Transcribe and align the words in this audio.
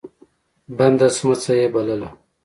بنده 0.77 1.07
سمڅه 1.17 1.53
يې 1.59 1.65
بلله. 1.73 2.09